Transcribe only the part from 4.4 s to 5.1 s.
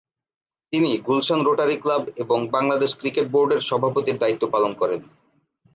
পালন করেন।